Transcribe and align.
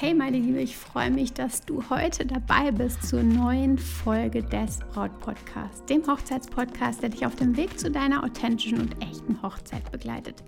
Hey 0.00 0.14
meine 0.14 0.38
Liebe, 0.38 0.62
ich 0.62 0.78
freue 0.78 1.10
mich, 1.10 1.34
dass 1.34 1.60
du 1.60 1.84
heute 1.90 2.24
dabei 2.24 2.70
bist 2.70 3.06
zur 3.06 3.22
neuen 3.22 3.76
Folge 3.76 4.42
des 4.42 4.78
Braut 4.94 5.10
Podcasts, 5.20 5.84
dem 5.84 6.06
Hochzeitspodcast, 6.06 7.02
der 7.02 7.10
dich 7.10 7.26
auf 7.26 7.36
dem 7.36 7.54
Weg 7.54 7.78
zu 7.78 7.90
deiner 7.90 8.24
authentischen 8.24 8.80
und 8.80 8.94
echten 9.02 9.42
Hochzeit 9.42 9.92
begleitet. 9.92 10.42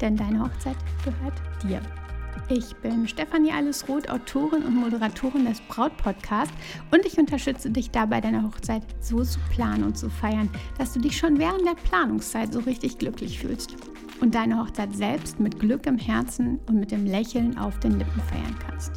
Denn 0.00 0.16
deine 0.16 0.40
Hochzeit 0.40 0.78
gehört 1.04 1.34
dir. 1.62 1.82
Ich 2.48 2.74
bin 2.76 3.06
Stefanie 3.06 3.52
Allesroth, 3.52 4.08
Autorin 4.08 4.62
und 4.62 4.76
Moderatorin 4.76 5.44
des 5.44 5.60
Braut 5.68 5.94
Podcasts 5.98 6.54
und 6.90 7.04
ich 7.04 7.18
unterstütze 7.18 7.68
dich 7.68 7.90
dabei, 7.90 8.22
deine 8.22 8.44
Hochzeit 8.44 8.82
so 9.00 9.22
zu 9.22 9.40
planen 9.50 9.84
und 9.84 9.98
zu 9.98 10.08
feiern, 10.08 10.48
dass 10.78 10.94
du 10.94 11.00
dich 11.00 11.18
schon 11.18 11.38
während 11.38 11.66
der 11.66 11.74
Planungszeit 11.74 12.50
so 12.50 12.60
richtig 12.60 12.96
glücklich 12.96 13.40
fühlst 13.40 13.76
und 14.20 14.34
deine 14.34 14.58
Hochzeit 14.58 14.94
selbst 14.94 15.40
mit 15.40 15.58
Glück 15.58 15.86
im 15.86 15.98
Herzen 15.98 16.58
und 16.68 16.78
mit 16.80 16.90
dem 16.90 17.06
Lächeln 17.06 17.58
auf 17.58 17.78
den 17.80 17.98
Lippen 17.98 18.20
feiern 18.22 18.56
kannst. 18.66 18.92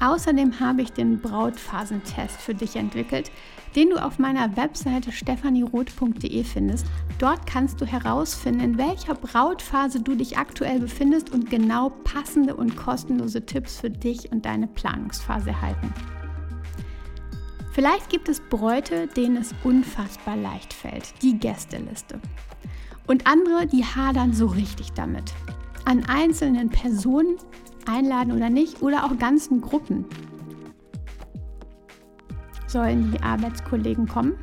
Außerdem 0.00 0.60
habe 0.60 0.82
ich 0.82 0.92
den 0.92 1.20
Brautphasentest 1.20 2.40
für 2.40 2.54
dich 2.54 2.76
entwickelt, 2.76 3.30
den 3.76 3.90
du 3.90 3.96
auf 3.96 4.18
meiner 4.18 4.56
Webseite 4.56 5.12
stephanieroth.de 5.12 6.44
findest. 6.44 6.86
Dort 7.18 7.46
kannst 7.46 7.80
du 7.80 7.86
herausfinden, 7.86 8.60
in 8.60 8.78
welcher 8.78 9.14
Brautphase 9.14 10.00
du 10.00 10.14
dich 10.14 10.36
aktuell 10.36 10.80
befindest 10.80 11.30
und 11.30 11.50
genau 11.50 11.90
passende 11.90 12.54
und 12.54 12.76
kostenlose 12.76 13.46
Tipps 13.46 13.80
für 13.80 13.90
dich 13.90 14.30
und 14.30 14.44
deine 14.44 14.66
Planungsphase 14.66 15.50
erhalten. 15.50 15.92
Vielleicht 17.72 18.08
gibt 18.08 18.28
es 18.28 18.40
Bräute, 18.40 19.08
denen 19.08 19.36
es 19.36 19.52
unfassbar 19.64 20.36
leicht 20.36 20.72
fällt, 20.72 21.12
die 21.22 21.38
Gästeliste. 21.38 22.20
Und 23.06 23.26
andere, 23.26 23.66
die 23.66 23.84
hadern 23.84 24.32
so 24.32 24.46
richtig 24.46 24.92
damit. 24.92 25.32
An 25.84 26.04
einzelnen 26.08 26.70
Personen 26.70 27.36
einladen 27.86 28.32
oder 28.32 28.48
nicht 28.48 28.82
oder 28.82 29.04
auch 29.04 29.18
ganzen 29.18 29.60
Gruppen. 29.60 30.06
Sollen 32.66 33.12
die 33.12 33.22
Arbeitskollegen 33.22 34.08
kommen? 34.08 34.34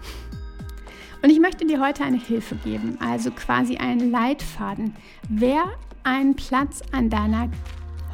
Und 1.24 1.30
ich 1.30 1.40
möchte 1.40 1.66
dir 1.66 1.80
heute 1.80 2.04
eine 2.04 2.18
Hilfe 2.18 2.56
geben, 2.56 2.98
also 3.00 3.30
quasi 3.32 3.78
einen 3.78 4.10
Leitfaden, 4.12 4.96
wer 5.30 5.66
einen 6.04 6.36
Platz 6.36 6.82
an 6.92 7.10
deiner 7.10 7.50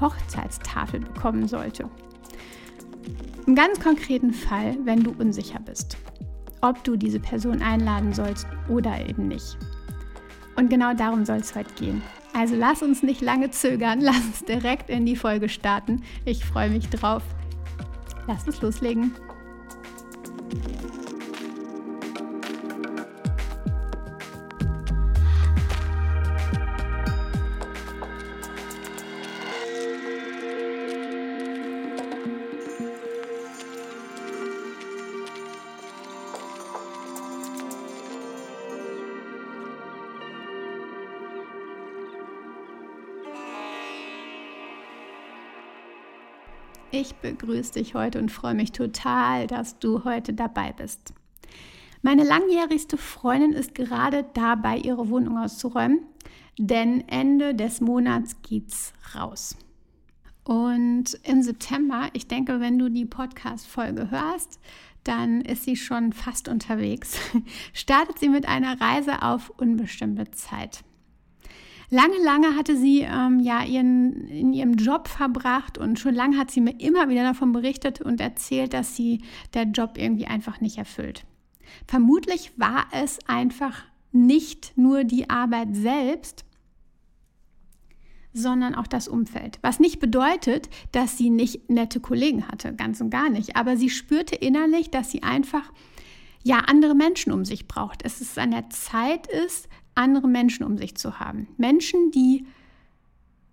Hochzeitstafel 0.02 1.00
bekommen 1.00 1.48
sollte. 1.48 1.90
Im 3.46 3.56
ganz 3.56 3.80
konkreten 3.80 4.34
Fall, 4.34 4.76
wenn 4.84 5.04
du 5.04 5.12
unsicher 5.12 5.60
bist, 5.60 5.98
ob 6.62 6.84
du 6.84 6.98
diese 6.98 7.20
Person 7.20 7.62
einladen 7.62 8.14
sollst 8.14 8.46
oder 8.68 9.08
eben 9.08 9.30
nicht. 9.30 9.58
Und 10.58 10.70
genau 10.70 10.94
darum 10.94 11.24
soll 11.24 11.38
es 11.38 11.56
heute 11.56 11.72
gehen. 11.76 12.02
Also 12.34 12.56
lass 12.56 12.82
uns 12.82 13.04
nicht 13.04 13.22
lange 13.22 13.52
zögern, 13.52 14.02
lass 14.02 14.18
uns 14.18 14.44
direkt 14.44 14.90
in 14.90 15.06
die 15.06 15.16
Folge 15.16 15.50
starten. 15.50 16.04
Ich 16.26 16.44
freue 16.44 16.70
mich 16.70 16.90
drauf. 16.90 17.24
Lass 18.28 18.46
uns 18.46 18.62
loslegen. 18.62 19.16
Ich 47.00 47.14
begrüße 47.14 47.74
dich 47.74 47.94
heute 47.94 48.18
und 48.18 48.32
freue 48.32 48.56
mich 48.56 48.72
total, 48.72 49.46
dass 49.46 49.78
du 49.78 50.04
heute 50.04 50.34
dabei 50.34 50.74
bist. 50.74 51.14
Meine 52.02 52.24
langjährigste 52.24 52.98
Freundin 52.98 53.54
ist 53.54 53.76
gerade 53.76 54.26
dabei, 54.34 54.80
ihre 54.80 55.08
Wohnung 55.08 55.38
auszuräumen, 55.38 56.08
denn 56.58 57.08
Ende 57.08 57.54
des 57.54 57.82
Monats 57.82 58.42
geht's 58.42 58.94
raus. 59.14 59.56
Und 60.44 61.20
im 61.22 61.44
September, 61.44 62.10
ich 62.14 62.28
denke, 62.28 62.60
wenn 62.62 62.80
du 62.80 62.90
die 62.90 63.06
Podcast-Folge 63.06 64.10
hörst, 64.10 64.60
dann 65.04 65.42
ist 65.42 65.66
sie 65.66 65.76
schon 65.76 66.14
fast 66.14 66.48
unterwegs, 66.48 67.20
startet 67.74 68.18
sie 68.18 68.30
mit 68.30 68.48
einer 68.48 68.82
Reise 68.82 69.22
auf 69.22 69.52
unbestimmte 69.52 70.32
Zeit. 70.32 70.84
Lange, 71.90 72.18
lange 72.22 72.56
hatte 72.58 72.76
sie 72.76 73.02
ähm, 73.02 73.40
ja 73.40 73.64
ihren, 73.64 74.28
in 74.28 74.52
ihrem 74.52 74.74
Job 74.74 75.08
verbracht 75.08 75.78
und 75.78 76.00
schon 76.00 76.14
lange 76.14 76.38
hat 76.38 76.52
sie 76.52 76.60
mir 76.60 76.78
immer 76.80 77.08
wieder 77.08 77.24
davon 77.24 77.54
berichtet 77.54 78.02
und 78.02 78.20
erzählt, 78.20 78.74
dass 78.74 78.96
sie 78.96 79.22
der 79.54 79.64
Job 79.64 79.98
irgendwie 79.98 80.26
einfach 80.26 80.60
nicht 80.60 80.78
erfüllt. 80.78 81.26
Vermutlich 81.88 82.52
war 82.58 82.88
es 82.92 83.20
einfach 83.28 83.84
nicht 84.12 84.78
nur 84.78 85.06
die 85.06 85.30
Arbeit 85.30 85.76
selbst, 85.76 86.44
sondern 88.34 88.76
auch 88.76 88.88
das 88.88 89.08
Umfeld. 89.08 89.58
Was 89.62 89.80
nicht 89.80 90.00
bedeutet, 90.00 90.70
dass 90.92 91.18
sie 91.18 91.30
nicht 91.30 91.70
nette 91.70 92.00
Kollegen 92.00 92.48
hatte, 92.48 92.74
ganz 92.74 93.00
und 93.02 93.10
gar 93.10 93.30
nicht. 93.30 93.56
Aber 93.56 93.78
sie 93.78 93.90
spürte 93.90 94.36
innerlich, 94.36 94.92
dass 94.92 95.10
sie 95.10 95.24
einfach 95.24 95.72
ja 96.44 96.60
andere 96.60 96.96
Menschen 96.96 97.32
um 97.32 97.46
sich 97.46 97.68
braucht. 97.68 98.04
Es 98.04 98.22
ist 98.22 98.38
an 98.38 98.52
der 98.52 98.70
Zeit 98.70 99.28
ist, 99.28 99.68
andere 99.98 100.28
Menschen 100.28 100.64
um 100.64 100.78
sich 100.78 100.96
zu 100.96 101.20
haben. 101.20 101.48
Menschen, 101.58 102.12
die 102.12 102.46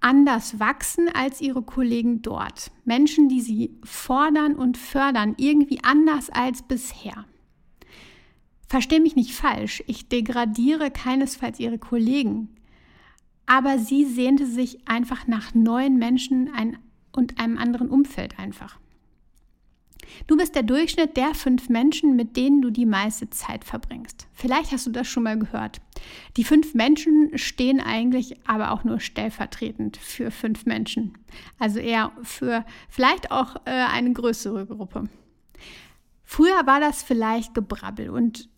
anders 0.01 0.61
wachsen 0.61 1.09
als 1.09 1.41
ihre 1.41 1.63
Kollegen 1.63 2.21
dort. 2.21 2.71
Menschen, 2.85 3.29
die 3.29 3.41
sie 3.41 3.79
fordern 3.83 4.55
und 4.55 4.77
fördern, 4.77 5.35
irgendwie 5.39 5.83
anders 5.83 6.29
als 6.31 6.63
bisher. 6.63 7.25
Versteh 8.69 9.01
mich 9.01 9.17
nicht 9.17 9.35
falsch, 9.35 9.83
ich 9.87 10.09
degradiere 10.09 10.91
keinesfalls 10.91 11.59
ihre 11.61 11.79
Kollegen, 11.79 12.49
aber 13.47 13.79
sie 13.79 14.05
sehnte 14.05 14.47
sich 14.47 14.87
einfach 14.89 15.27
nach 15.27 15.55
neuen 15.55 15.99
Menschen 15.99 16.51
und 17.13 17.39
einem 17.39 17.59
anderen 17.59 17.89
Umfeld 17.89 18.39
einfach. 18.39 18.79
Du 20.27 20.37
bist 20.37 20.55
der 20.55 20.63
Durchschnitt 20.63 21.17
der 21.17 21.35
fünf 21.35 21.69
Menschen, 21.69 22.17
mit 22.17 22.37
denen 22.37 22.63
du 22.63 22.71
die 22.71 22.87
meiste 22.87 23.31
Zeit 23.31 23.65
verbringst. 23.65 24.27
Vielleicht 24.33 24.73
hast 24.73 24.87
du 24.87 24.91
das 24.91 25.07
schon 25.07 25.25
mal 25.25 25.39
gehört. 25.39 25.81
Die 26.37 26.45
fünf 26.45 26.75
Menschen 26.75 27.37
stehen 27.37 27.81
eigentlich 27.81 28.37
aber 28.47 28.71
auch 28.71 28.85
nur 28.85 29.01
stellvertretend 29.01 29.97
für 29.97 30.31
fünf 30.31 30.67
Menschen. 30.67 31.19
Also 31.59 31.79
eher 31.79 32.13
für 32.23 32.65
vielleicht 32.89 33.31
auch 33.31 33.57
äh, 33.65 33.71
eine 33.71 34.13
größere 34.13 34.67
Gruppe. 34.67 35.09
Früher 36.25 36.67
war 36.67 36.81
das 36.81 37.03
vielleicht 37.03 37.55
Gebrabbel 37.55 38.11
und 38.11 38.49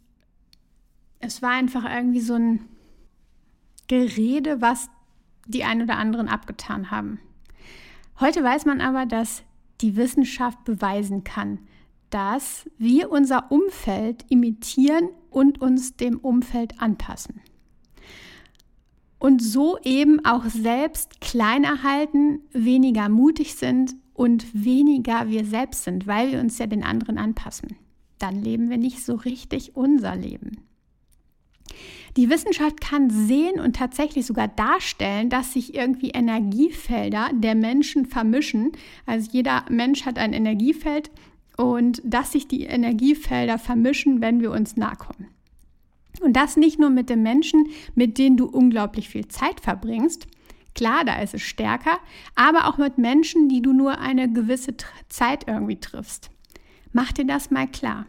es 1.19 1.43
war 1.43 1.51
einfach 1.51 1.85
irgendwie 1.85 2.21
so 2.21 2.35
ein 2.35 2.69
Gerede, 3.89 4.61
was 4.61 4.89
die 5.47 5.65
ein 5.65 5.83
oder 5.83 5.97
anderen 5.97 6.29
abgetan 6.29 6.91
haben. 6.91 7.21
Heute 8.19 8.43
weiß 8.43 8.65
man 8.65 8.81
aber, 8.81 9.07
dass 9.07 9.43
die 9.81 9.97
Wissenschaft 9.97 10.65
beweisen 10.65 11.25
kann, 11.25 11.61
dass 12.11 12.69
wir 12.79 13.11
unser 13.11 13.51
Umfeld 13.51 14.25
imitieren 14.29 15.09
und 15.31 15.61
uns 15.61 15.97
dem 15.97 16.19
Umfeld 16.19 16.81
anpassen. 16.81 17.41
Und 19.19 19.43
so 19.43 19.79
eben 19.83 20.25
auch 20.25 20.45
selbst 20.45 21.21
kleiner 21.21 21.83
halten, 21.83 22.41
weniger 22.53 23.09
mutig 23.09 23.55
sind 23.55 23.97
und 24.15 24.47
weniger 24.53 25.29
wir 25.29 25.45
selbst 25.45 25.85
sind, 25.85 26.07
weil 26.07 26.33
wir 26.33 26.41
uns 26.41 26.59
ja 26.59 26.67
den 26.67 26.85
anderen 26.85 27.19
anpassen. 27.19 27.77
Dann 28.19 28.43
leben 28.43 28.71
wir 28.71 28.79
nicht 28.79 29.05
so 29.05 29.15
richtig 29.15 29.77
unser 29.77 30.17
Leben. 30.17 30.66
Die 32.17 32.31
Wissenschaft 32.31 32.81
kann 32.81 33.11
sehen 33.11 33.61
und 33.61 33.77
tatsächlich 33.77 34.25
sogar 34.25 34.49
darstellen, 34.49 35.29
dass 35.29 35.53
sich 35.53 35.75
irgendwie 35.75 36.11
Energiefelder 36.11 37.31
der 37.35 37.55
Menschen 37.55 38.07
vermischen. 38.07 38.73
Also 39.05 39.31
jeder 39.33 39.65
Mensch 39.69 40.07
hat 40.07 40.19
ein 40.19 40.33
Energiefeld 40.33 41.11
und 41.57 42.01
dass 42.05 42.33
sich 42.33 42.49
die 42.49 42.65
Energiefelder 42.65 43.59
vermischen, 43.59 44.21
wenn 44.21 44.41
wir 44.41 44.51
uns 44.51 44.77
nahe 44.77 44.97
kommen. 44.97 45.29
Und 46.21 46.35
das 46.35 46.57
nicht 46.57 46.79
nur 46.79 46.91
mit 46.91 47.11
den 47.11 47.23
Menschen, 47.23 47.69
mit 47.95 48.17
denen 48.17 48.39
du 48.39 48.47
unglaublich 48.47 49.11
viel 49.11 49.29
Zeit 49.29 49.61
verbringst. 49.61 50.27
Klar, 50.75 51.05
da 51.05 51.21
ist 51.21 51.35
es 51.35 51.43
stärker, 51.43 51.99
aber 52.35 52.67
auch 52.67 52.79
mit 52.79 52.99
Menschen, 52.99 53.49
die 53.49 53.63
du 53.63 53.73
nur 53.73 53.99
eine 53.99 54.31
gewisse 54.33 54.75
Zeit 55.09 55.47
irgendwie 55.47 55.81
triffst. 55.81 56.31
Mach 56.93 57.13
dir 57.13 57.27
das 57.27 57.51
mal 57.51 57.67
klar. 57.67 58.07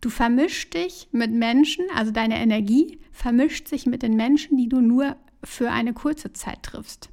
Du 0.00 0.10
vermischst 0.10 0.74
dich 0.74 1.08
mit 1.12 1.32
Menschen, 1.32 1.84
also 1.94 2.12
deine 2.12 2.38
Energie 2.38 3.00
vermischt 3.12 3.68
sich 3.68 3.86
mit 3.86 4.02
den 4.02 4.14
Menschen, 4.14 4.56
die 4.56 4.68
du 4.68 4.80
nur 4.80 5.16
für 5.42 5.70
eine 5.70 5.94
kurze 5.94 6.32
Zeit 6.32 6.62
triffst. 6.62 7.10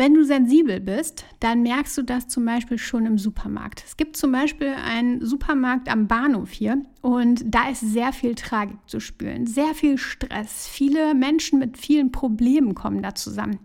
Wenn 0.00 0.14
du 0.14 0.24
sensibel 0.24 0.80
bist, 0.80 1.26
dann 1.40 1.62
merkst 1.62 1.98
du 1.98 2.02
das 2.02 2.26
zum 2.26 2.46
Beispiel 2.46 2.78
schon 2.78 3.04
im 3.04 3.18
Supermarkt. 3.18 3.84
Es 3.86 3.98
gibt 3.98 4.16
zum 4.16 4.32
Beispiel 4.32 4.68
einen 4.68 5.22
Supermarkt 5.22 5.90
am 5.90 6.08
Bahnhof 6.08 6.50
hier 6.52 6.82
und 7.02 7.42
da 7.44 7.68
ist 7.68 7.80
sehr 7.80 8.14
viel 8.14 8.34
Tragik 8.34 8.78
zu 8.86 8.98
spüren, 8.98 9.46
sehr 9.46 9.74
viel 9.74 9.98
Stress. 9.98 10.66
Viele 10.66 11.14
Menschen 11.14 11.58
mit 11.58 11.76
vielen 11.76 12.12
Problemen 12.12 12.74
kommen 12.74 13.02
da 13.02 13.14
zusammen. 13.14 13.58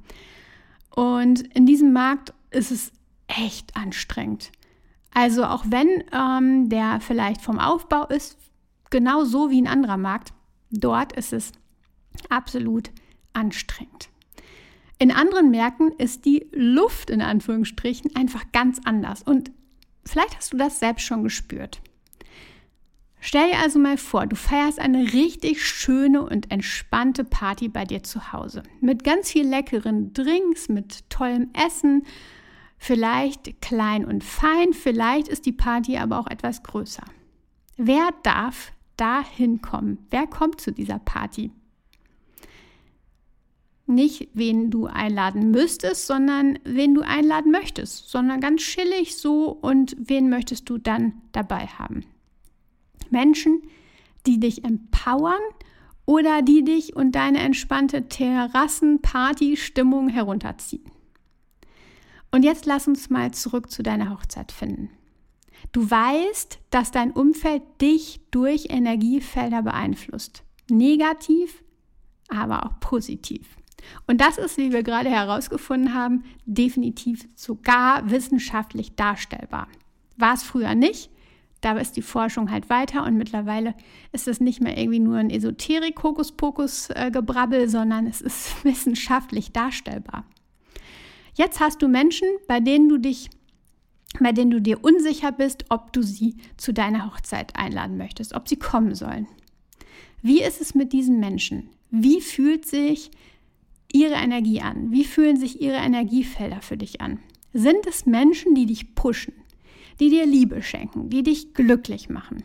Und 0.93 1.43
in 1.55 1.65
diesem 1.65 1.93
Markt 1.93 2.33
ist 2.51 2.71
es 2.71 2.91
echt 3.27 3.77
anstrengend. 3.77 4.51
Also 5.15 5.45
auch 5.45 5.63
wenn 5.69 6.03
ähm, 6.11 6.67
der 6.67 6.99
vielleicht 6.99 7.41
vom 7.41 7.57
Aufbau 7.57 8.05
ist, 8.05 8.37
genauso 8.89 9.49
wie 9.49 9.61
ein 9.61 9.67
anderer 9.67 9.95
Markt, 9.95 10.33
dort 10.71 11.13
ist 11.13 11.31
es 11.31 11.53
absolut 12.29 12.91
anstrengend. 13.31 14.09
In 14.99 15.11
anderen 15.11 15.51
Märkten 15.51 15.93
ist 15.97 16.25
die 16.25 16.47
Luft 16.51 17.09
in 17.09 17.21
Anführungsstrichen 17.21 18.13
einfach 18.17 18.51
ganz 18.51 18.81
anders 18.83 19.23
und 19.23 19.51
vielleicht 20.05 20.35
hast 20.35 20.51
du 20.51 20.57
das 20.57 20.79
selbst 20.79 21.05
schon 21.05 21.23
gespürt. 21.23 21.81
Stell 23.21 23.51
dir 23.51 23.59
also 23.59 23.79
mal 23.79 23.97
vor, 23.97 24.27
du 24.27 24.35
feierst 24.35 24.79
eine 24.79 25.13
richtig 25.13 25.65
schöne 25.65 26.23
und 26.23 26.51
entspannte 26.51 27.23
Party 27.23 27.69
bei 27.69 27.85
dir 27.85 28.03
zu 28.03 28.33
Hause. 28.33 28.63
Mit 28.81 29.05
ganz 29.05 29.31
viel 29.31 29.47
leckeren 29.47 30.11
Drinks, 30.11 30.67
mit 30.67 31.09
tollem 31.09 31.51
Essen, 31.53 32.03
vielleicht 32.85 33.61
klein 33.61 34.05
und 34.05 34.23
fein, 34.23 34.73
vielleicht 34.73 35.27
ist 35.27 35.47
die 35.47 35.51
Party 35.51 35.97
aber 35.97 36.19
auch 36.19 36.27
etwas 36.27 36.61
größer. 36.61 37.01
Wer 37.77 38.09
darf 38.21 38.73
da 38.95 39.23
hinkommen? 39.23 40.05
Wer 40.11 40.27
kommt 40.27 40.61
zu 40.61 40.71
dieser 40.71 40.99
Party? 40.99 41.49
Nicht, 43.87 44.29
wen 44.33 44.69
du 44.69 44.85
einladen 44.85 45.49
müsstest, 45.49 46.05
sondern 46.05 46.59
wen 46.63 46.93
du 46.93 47.01
einladen 47.01 47.51
möchtest, 47.51 48.07
sondern 48.09 48.39
ganz 48.39 48.61
chillig 48.61 49.17
so 49.17 49.49
und 49.49 49.95
wen 49.99 50.29
möchtest 50.29 50.69
du 50.69 50.77
dann 50.77 51.23
dabei 51.31 51.65
haben? 51.65 52.05
Menschen, 53.09 53.63
die 54.27 54.39
dich 54.39 54.63
empowern 54.63 55.41
oder 56.05 56.43
die 56.43 56.63
dich 56.63 56.95
und 56.95 57.13
deine 57.13 57.39
entspannte 57.39 58.07
Terrassen-Party-Stimmung 58.07 60.09
herunterziehen. 60.09 60.94
Und 62.35 62.43
jetzt 62.43 62.65
lass 62.65 62.85
uns 62.85 63.09
mal 63.09 63.31
zurück 63.31 63.71
zu 63.71 63.81
deiner 63.81 64.09
Hochzeit 64.09 64.51
finden. 64.51 64.89
Du 65.71 65.89
weißt, 65.89 66.59
dass 66.69 66.91
dein 66.91 67.11
Umfeld 67.11 67.61
dich 67.79 68.19
durch 68.29 68.65
Energiefelder 68.67 69.61
beeinflusst. 69.61 70.43
Negativ, 70.69 71.63
aber 72.27 72.65
auch 72.65 72.77
positiv. 72.81 73.55
Und 74.05 74.19
das 74.19 74.37
ist, 74.37 74.57
wie 74.57 74.73
wir 74.73 74.83
gerade 74.83 75.09
herausgefunden 75.09 75.93
haben, 75.93 76.25
definitiv 76.45 77.25
sogar 77.35 78.11
wissenschaftlich 78.11 78.97
darstellbar. 78.97 79.69
War 80.17 80.33
es 80.33 80.43
früher 80.43 80.75
nicht, 80.75 81.09
da 81.61 81.77
ist 81.77 81.95
die 81.95 82.01
Forschung 82.01 82.51
halt 82.51 82.69
weiter 82.69 83.05
und 83.05 83.15
mittlerweile 83.15 83.75
ist 84.11 84.27
es 84.27 84.41
nicht 84.41 84.59
mehr 84.59 84.77
irgendwie 84.77 84.99
nur 84.99 85.15
ein 85.15 85.29
Esoterik-Hokuspokus-Gebrabbel, 85.29 87.61
äh, 87.61 87.69
sondern 87.69 88.07
es 88.07 88.19
ist 88.19 88.61
wissenschaftlich 88.65 89.53
darstellbar. 89.53 90.25
Jetzt 91.35 91.59
hast 91.59 91.81
du 91.81 91.87
Menschen, 91.87 92.27
bei 92.47 92.59
denen 92.59 92.89
du 92.89 92.97
dich 92.97 93.29
bei 94.21 94.31
denen 94.31 94.51
du 94.51 94.61
dir 94.61 94.81
unsicher 94.81 95.33
bist, 95.33 95.65
ob 95.67 95.91
du 95.91 96.01
sie 96.01 96.35
zu 96.55 96.73
deiner 96.73 97.05
Hochzeit 97.05 97.53
einladen 97.57 97.97
möchtest, 97.97 98.33
ob 98.33 98.47
sie 98.47 98.55
kommen 98.55 98.95
sollen. 98.95 99.27
Wie 100.21 100.41
ist 100.41 100.61
es 100.61 100.73
mit 100.73 100.93
diesen 100.93 101.19
Menschen? 101.19 101.69
Wie 101.91 102.21
fühlt 102.21 102.65
sich 102.65 103.11
ihre 103.91 104.13
Energie 104.13 104.61
an? 104.61 104.91
Wie 104.91 105.03
fühlen 105.03 105.35
sich 105.35 105.61
ihre 105.61 105.75
Energiefelder 105.75 106.61
für 106.61 106.77
dich 106.77 107.01
an? 107.01 107.19
Sind 107.51 107.85
es 107.87 108.05
Menschen, 108.05 108.55
die 108.55 108.65
dich 108.65 108.95
pushen, 108.95 109.33
die 109.99 110.09
dir 110.09 110.25
Liebe 110.25 110.61
schenken, 110.63 111.09
die 111.09 111.23
dich 111.23 111.53
glücklich 111.53 112.07
machen? 112.07 112.43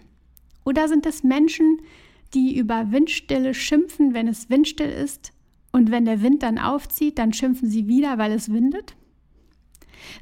Oder 0.64 0.88
sind 0.88 1.06
es 1.06 1.22
Menschen, 1.22 1.80
die 2.34 2.56
über 2.56 2.90
Windstille 2.90 3.54
schimpfen, 3.54 4.12
wenn 4.12 4.26
es 4.26 4.50
windstill 4.50 4.90
ist 4.90 5.32
und 5.72 5.90
wenn 5.90 6.04
der 6.04 6.22
Wind 6.22 6.42
dann 6.42 6.58
aufzieht, 6.58 7.18
dann 7.18 7.32
schimpfen 7.32 7.68
sie 7.68 7.86
wieder, 7.86 8.18
weil 8.18 8.32
es 8.32 8.52
windet? 8.52 8.96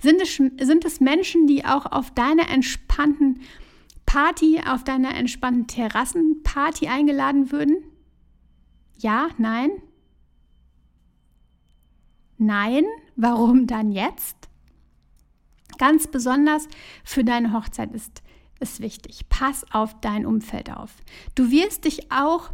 Sind 0.00 0.20
es, 0.20 0.36
sind 0.36 0.84
es 0.84 1.00
Menschen, 1.00 1.46
die 1.46 1.64
auch 1.64 1.86
auf 1.86 2.12
deiner 2.12 2.50
entspannten 2.50 3.40
Party, 4.04 4.60
auf 4.66 4.84
deiner 4.84 5.14
entspannten 5.14 5.66
Terrassenparty 5.66 6.88
eingeladen 6.88 7.52
würden? 7.52 7.76
Ja, 8.98 9.28
nein? 9.38 9.70
Nein, 12.36 12.84
warum 13.16 13.66
dann 13.66 13.92
jetzt? 13.92 14.36
Ganz 15.78 16.06
besonders 16.06 16.68
für 17.04 17.24
deine 17.24 17.52
Hochzeit 17.52 17.92
ist 17.92 18.22
es 18.60 18.80
wichtig. 18.80 19.28
Pass 19.28 19.64
auf 19.72 20.00
dein 20.00 20.26
Umfeld 20.26 20.70
auf. 20.70 20.94
Du 21.34 21.50
wirst 21.50 21.84
dich 21.84 22.10
auch 22.10 22.50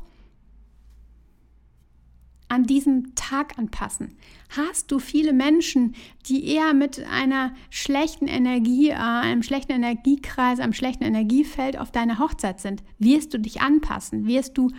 an 2.55 2.65
diesem 2.65 3.15
Tag 3.17 3.59
anpassen. 3.59 4.17
Hast 4.57 4.93
du 4.93 5.01
viele 5.01 5.33
Menschen, 5.33 5.95
die 6.27 6.47
eher 6.47 6.73
mit 6.73 7.05
einer 7.05 7.53
schlechten 7.69 8.29
Energie, 8.29 8.91
äh, 8.91 8.95
einem 8.95 9.43
schlechten 9.43 9.73
Energiekreis, 9.73 10.61
einem 10.61 10.73
schlechten 10.73 11.05
Energiefeld 11.05 11.77
auf 11.79 11.91
deine 11.91 12.19
Hochzeit 12.19 12.61
sind, 12.61 12.83
wirst 12.99 13.35
du 13.35 13.39
dich 13.39 13.61
anpassen, 13.61 14.27
wirst 14.27 14.57
du 14.57 14.71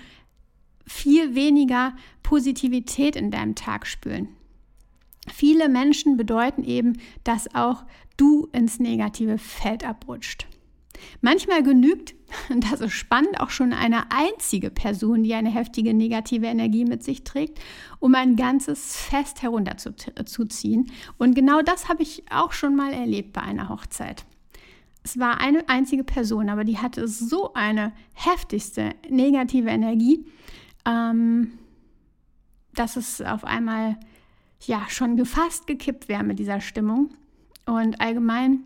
viel 0.88 1.36
weniger 1.36 1.94
Positivität 2.24 3.16
in 3.16 3.30
deinem 3.30 3.56
Tag 3.56 3.86
spüren. 3.88 4.30
Viele 5.34 5.68
Menschen 5.68 6.16
bedeuten 6.16 6.64
eben, 6.64 7.00
dass 7.24 7.54
auch 7.54 7.84
du 8.16 8.48
ins 8.54 8.80
negative 8.80 9.38
Feld 9.38 9.84
abrutscht. 9.84 10.48
Manchmal 11.22 11.62
genügt, 11.62 12.15
das 12.72 12.82
ist 12.82 12.94
spannend, 12.94 13.40
auch 13.40 13.50
schon 13.50 13.74
eine 13.74 14.12
einzige 14.12 14.70
Person, 14.70 15.24
die 15.24 15.34
eine 15.34 15.50
heftige 15.50 15.94
negative 15.94 16.46
Energie 16.46 16.86
mit 16.86 17.04
sich 17.04 17.24
trägt, 17.24 17.60
um 18.00 18.16
ein 18.16 18.36
ganzes 18.36 18.96
Fest 18.96 19.42
herunterzuziehen. 19.42 20.92
Und 21.18 21.36
genau 21.36 21.62
das 21.62 21.90
habe 21.90 22.04
ich 22.04 22.24
auch 22.32 22.52
schon 22.52 22.76
mal 22.76 22.94
erlebt 22.94 23.34
bei 23.34 23.42
einer 23.42 23.70
Hochzeit. 23.70 24.26
Es 25.04 25.20
war 25.20 25.40
eine 25.40 25.70
einzige 25.70 26.04
Person, 26.04 26.50
aber 26.50 26.64
die 26.64 26.80
hatte 26.80 27.08
so 27.08 27.54
eine 27.54 27.94
heftigste 28.14 28.96
negative 29.08 29.70
Energie, 29.70 30.26
ähm, 30.86 31.60
dass 32.74 32.96
es 32.96 33.22
auf 33.22 33.44
einmal 33.44 33.98
ja 34.66 34.84
schon 34.90 35.16
gefasst 35.16 35.68
gekippt 35.68 36.10
wäre 36.10 36.24
mit 36.24 36.40
dieser 36.40 36.60
Stimmung. 36.60 37.12
Und 37.66 38.02
allgemein 38.02 38.64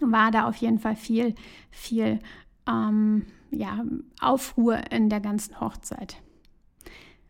war 0.00 0.30
da 0.30 0.48
auf 0.48 0.56
jeden 0.56 0.78
Fall 0.78 0.96
viel, 0.96 1.34
viel 1.70 2.20
ähm, 2.70 3.26
ja, 3.50 3.84
Aufruhr 4.20 4.80
in 4.90 5.08
der 5.08 5.20
ganzen 5.20 5.60
Hochzeit. 5.60 6.16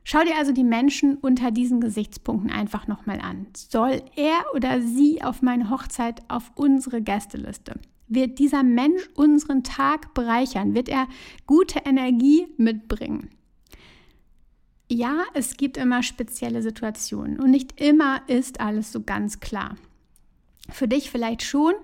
Schau 0.04 0.24
dir 0.24 0.36
also 0.36 0.52
die 0.52 0.64
Menschen 0.64 1.16
unter 1.18 1.50
diesen 1.50 1.80
Gesichtspunkten 1.80 2.50
einfach 2.50 2.86
nochmal 2.86 3.20
an. 3.20 3.46
Soll 3.54 4.02
er 4.16 4.42
oder 4.54 4.80
sie 4.80 5.22
auf 5.22 5.42
meine 5.42 5.70
Hochzeit 5.70 6.22
auf 6.28 6.50
unsere 6.56 7.02
Gästeliste? 7.02 7.78
Wird 8.08 8.38
dieser 8.38 8.64
Mensch 8.64 9.08
unseren 9.14 9.62
Tag 9.62 10.14
bereichern? 10.14 10.74
Wird 10.74 10.88
er 10.88 11.06
gute 11.46 11.80
Energie 11.80 12.48
mitbringen? 12.56 13.30
Ja, 14.88 15.22
es 15.34 15.56
gibt 15.56 15.76
immer 15.76 16.02
spezielle 16.02 16.62
Situationen 16.62 17.38
und 17.38 17.52
nicht 17.52 17.80
immer 17.80 18.22
ist 18.26 18.58
alles 18.60 18.90
so 18.90 19.02
ganz 19.02 19.38
klar. 19.38 19.76
Für 20.72 20.88
dich 20.88 21.10
vielleicht 21.10 21.42
schon, 21.42 21.74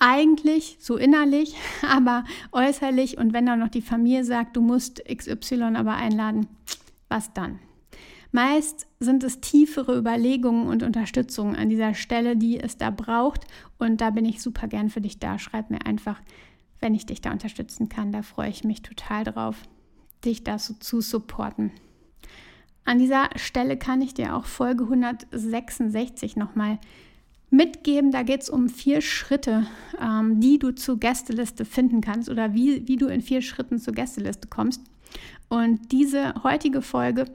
eigentlich 0.00 0.78
so 0.80 0.96
innerlich, 0.96 1.54
aber 1.88 2.24
äußerlich 2.50 3.18
und 3.18 3.32
wenn 3.32 3.46
dann 3.46 3.60
noch 3.60 3.68
die 3.68 3.82
Familie 3.82 4.24
sagt, 4.24 4.56
du 4.56 4.60
musst 4.60 5.04
XY 5.06 5.76
aber 5.76 5.94
einladen, 5.94 6.48
was 7.08 7.32
dann? 7.32 7.60
Meist 8.32 8.86
sind 9.00 9.24
es 9.24 9.40
tiefere 9.40 9.96
Überlegungen 9.96 10.68
und 10.68 10.82
Unterstützung 10.82 11.56
an 11.56 11.68
dieser 11.68 11.94
Stelle, 11.94 12.36
die 12.36 12.60
es 12.60 12.76
da 12.76 12.90
braucht 12.90 13.46
und 13.78 14.00
da 14.00 14.10
bin 14.10 14.24
ich 14.24 14.40
super 14.40 14.68
gern 14.68 14.88
für 14.88 15.00
dich 15.00 15.18
da. 15.18 15.38
Schreib 15.38 15.70
mir 15.70 15.84
einfach, 15.84 16.20
wenn 16.80 16.94
ich 16.94 17.06
dich 17.06 17.20
da 17.20 17.32
unterstützen 17.32 17.88
kann, 17.88 18.12
da 18.12 18.22
freue 18.22 18.50
ich 18.50 18.64
mich 18.64 18.82
total 18.82 19.24
drauf, 19.24 19.56
dich 20.24 20.44
da 20.44 20.58
so 20.58 20.74
zu 20.74 21.00
supporten. 21.00 21.72
An 22.84 22.98
dieser 22.98 23.28
Stelle 23.36 23.76
kann 23.76 24.00
ich 24.00 24.14
dir 24.14 24.36
auch 24.36 24.46
Folge 24.46 24.84
166 24.84 26.36
nochmal 26.36 26.78
mitgeben. 27.50 28.10
Da 28.10 28.22
geht 28.22 28.42
es 28.42 28.50
um 28.50 28.68
vier 28.68 29.00
Schritte, 29.00 29.66
ähm, 30.00 30.40
die 30.40 30.58
du 30.58 30.72
zur 30.72 30.98
Gästeliste 30.98 31.64
finden 31.64 32.00
kannst 32.00 32.28
oder 32.28 32.54
wie, 32.54 32.86
wie 32.88 32.96
du 32.96 33.06
in 33.06 33.20
vier 33.20 33.42
Schritten 33.42 33.78
zur 33.78 33.94
Gästeliste 33.94 34.48
kommst. 34.48 34.80
Und 35.48 35.92
diese 35.92 36.34
heutige 36.44 36.82
Folge 36.82 37.26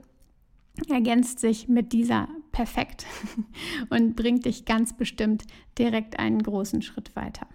ergänzt 0.89 1.39
sich 1.39 1.67
mit 1.67 1.93
dieser 1.93 2.27
perfekt 2.51 3.05
und 3.89 4.15
bringt 4.15 4.45
dich 4.45 4.65
ganz 4.65 4.95
bestimmt 4.95 5.43
direkt 5.77 6.19
einen 6.19 6.41
großen 6.41 6.81
Schritt 6.81 7.15
weiter. 7.15 7.47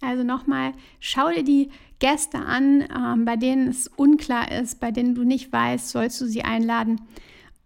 Also 0.00 0.22
nochmal, 0.22 0.72
schau 1.00 1.30
dir 1.30 1.44
die 1.44 1.70
Gäste 1.98 2.38
an, 2.38 2.84
ähm, 2.94 3.24
bei 3.24 3.36
denen 3.36 3.68
es 3.68 3.88
unklar 3.88 4.52
ist, 4.52 4.80
bei 4.80 4.90
denen 4.90 5.14
du 5.14 5.24
nicht 5.24 5.52
weißt, 5.52 5.88
sollst 5.88 6.20
du 6.20 6.26
sie 6.26 6.42
einladen 6.42 7.00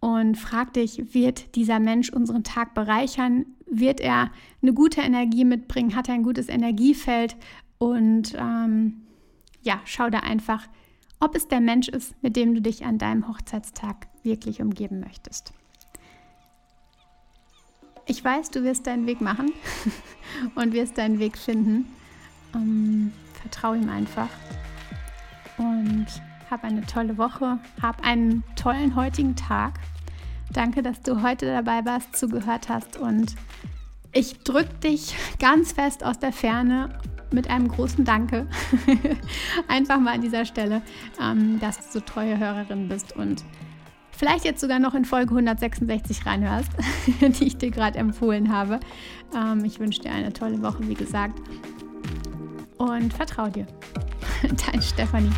und 0.00 0.36
frag 0.36 0.74
dich, 0.74 1.14
wird 1.14 1.54
dieser 1.56 1.80
Mensch 1.80 2.10
unseren 2.10 2.44
Tag 2.44 2.74
bereichern? 2.74 3.46
Wird 3.66 4.00
er 4.00 4.30
eine 4.62 4.72
gute 4.72 5.00
Energie 5.00 5.44
mitbringen? 5.44 5.96
Hat 5.96 6.08
er 6.08 6.14
ein 6.14 6.22
gutes 6.22 6.48
Energiefeld? 6.48 7.36
Und 7.78 8.34
ähm, 8.38 9.02
ja, 9.62 9.80
schau 9.84 10.08
da 10.08 10.20
einfach, 10.20 10.66
ob 11.20 11.34
es 11.34 11.48
der 11.48 11.60
Mensch 11.60 11.88
ist, 11.88 12.14
mit 12.22 12.36
dem 12.36 12.54
du 12.54 12.62
dich 12.62 12.84
an 12.84 12.98
deinem 12.98 13.28
Hochzeitstag 13.28 14.06
wirklich 14.22 14.60
umgeben 14.60 15.00
möchtest. 15.00 15.52
Ich 18.06 18.24
weiß, 18.24 18.50
du 18.50 18.62
wirst 18.62 18.86
deinen 18.86 19.06
Weg 19.06 19.20
machen 19.20 19.52
und 20.54 20.72
wirst 20.72 20.96
deinen 20.96 21.18
Weg 21.18 21.36
finden. 21.36 21.86
Ähm, 22.54 23.12
vertrau 23.34 23.74
ihm 23.74 23.90
einfach. 23.90 24.30
Und 25.58 26.06
hab 26.50 26.64
eine 26.64 26.86
tolle 26.86 27.18
Woche. 27.18 27.58
Hab 27.82 28.02
einen 28.06 28.42
tollen 28.56 28.94
heutigen 28.96 29.36
Tag. 29.36 29.74
Danke, 30.52 30.82
dass 30.82 31.02
du 31.02 31.22
heute 31.22 31.46
dabei 31.46 31.84
warst, 31.84 32.16
zugehört 32.16 32.68
hast. 32.68 32.96
Und 32.96 33.34
ich 34.12 34.38
drücke 34.40 34.74
dich 34.82 35.14
ganz 35.38 35.72
fest 35.72 36.04
aus 36.04 36.18
der 36.18 36.32
Ferne 36.32 36.98
mit 37.32 37.50
einem 37.50 37.68
großen 37.68 38.04
Danke. 38.04 38.46
Einfach 39.68 40.00
mal 40.00 40.14
an 40.14 40.22
dieser 40.22 40.44
Stelle, 40.44 40.82
ähm, 41.20 41.60
dass 41.60 41.76
du 41.76 41.98
so 41.98 42.00
treue 42.00 42.38
Hörerin 42.38 42.88
bist 42.88 43.14
und 43.16 43.44
vielleicht 44.10 44.44
jetzt 44.44 44.60
sogar 44.60 44.78
noch 44.78 44.94
in 44.94 45.04
Folge 45.04 45.30
166 45.30 46.26
reinhörst, 46.26 46.70
die 47.20 47.44
ich 47.44 47.58
dir 47.58 47.70
gerade 47.70 47.98
empfohlen 47.98 48.52
habe. 48.52 48.80
Ähm, 49.34 49.64
ich 49.64 49.78
wünsche 49.78 50.00
dir 50.00 50.12
eine 50.12 50.32
tolle 50.32 50.62
Woche, 50.62 50.88
wie 50.88 50.94
gesagt. 50.94 51.40
Und 52.78 53.12
vertrau 53.12 53.48
dir. 53.48 53.66
Dein 54.42 54.80
Stefanie. 54.80 55.30